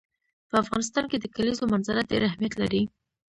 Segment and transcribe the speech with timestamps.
[0.49, 2.81] په افغانستان کې د کلیزو منظره ډېر اهمیت لري.